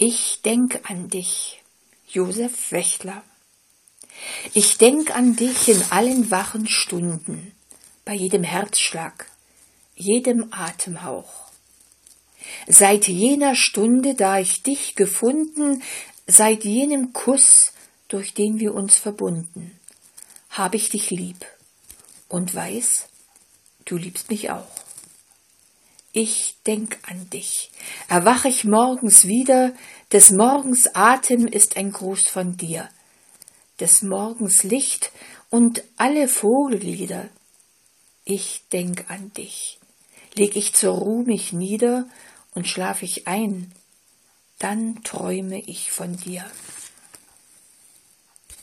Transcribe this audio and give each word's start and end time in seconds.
Ich 0.00 0.42
denk 0.42 0.88
an 0.88 1.08
dich, 1.08 1.60
Josef 2.06 2.70
Wächtler. 2.70 3.24
Ich 4.54 4.78
denk 4.78 5.10
an 5.10 5.34
dich 5.34 5.68
in 5.68 5.82
allen 5.90 6.30
wachen 6.30 6.68
Stunden, 6.68 7.50
bei 8.04 8.14
jedem 8.14 8.44
Herzschlag, 8.44 9.26
jedem 9.96 10.52
Atemhauch. 10.52 11.50
Seit 12.68 13.08
jener 13.08 13.56
Stunde, 13.56 14.14
da 14.14 14.38
ich 14.38 14.62
dich 14.62 14.94
gefunden, 14.94 15.82
seit 16.28 16.64
jenem 16.64 17.12
Kuss, 17.12 17.72
durch 18.06 18.34
den 18.34 18.60
wir 18.60 18.74
uns 18.74 18.96
verbunden, 18.96 19.80
hab 20.50 20.76
ich 20.76 20.90
dich 20.90 21.10
lieb 21.10 21.44
und 22.28 22.54
weiß, 22.54 23.08
du 23.84 23.96
liebst 23.96 24.30
mich 24.30 24.52
auch. 24.52 24.87
Ich 26.20 26.56
denk 26.66 26.98
an 27.06 27.30
dich, 27.30 27.70
erwach 28.08 28.44
ich 28.44 28.64
morgens 28.64 29.28
wieder, 29.28 29.72
des 30.10 30.32
Morgens 30.32 30.92
Atem 30.92 31.46
ist 31.46 31.76
ein 31.76 31.92
Gruß 31.92 32.26
von 32.26 32.56
dir, 32.56 32.88
des 33.78 34.02
Morgens 34.02 34.64
Licht 34.64 35.12
und 35.48 35.84
alle 35.96 36.26
Vogellieder. 36.26 37.28
Ich 38.24 38.64
denk 38.72 39.08
an 39.08 39.32
dich, 39.34 39.78
leg 40.34 40.56
ich 40.56 40.74
zur 40.74 40.94
Ruh 40.94 41.22
mich 41.22 41.52
nieder 41.52 42.08
und 42.52 42.66
schlaf 42.66 43.04
ich 43.04 43.28
ein, 43.28 43.70
dann 44.58 45.04
träume 45.04 45.60
ich 45.60 45.92
von 45.92 46.16
dir. 46.16 46.44